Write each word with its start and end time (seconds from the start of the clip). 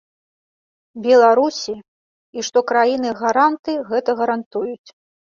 Беларусі, 1.07 1.75
і 2.39 2.49
што 2.49 2.59
краіны-гаранты 2.75 3.81
гэта 3.95 4.11
гарантуюць. 4.25 4.89